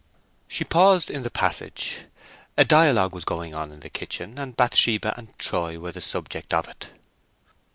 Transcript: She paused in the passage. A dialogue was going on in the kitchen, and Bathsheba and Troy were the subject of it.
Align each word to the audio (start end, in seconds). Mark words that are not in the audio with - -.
She 0.47 0.63
paused 0.63 1.11
in 1.11 1.21
the 1.21 1.29
passage. 1.29 2.05
A 2.57 2.65
dialogue 2.65 3.13
was 3.13 3.23
going 3.23 3.53
on 3.53 3.71
in 3.71 3.81
the 3.81 3.89
kitchen, 3.91 4.39
and 4.39 4.57
Bathsheba 4.57 5.13
and 5.15 5.37
Troy 5.37 5.77
were 5.77 5.91
the 5.91 6.01
subject 6.01 6.55
of 6.55 6.67
it. 6.67 6.89